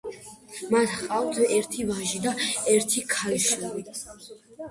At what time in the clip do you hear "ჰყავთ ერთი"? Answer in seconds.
0.93-1.85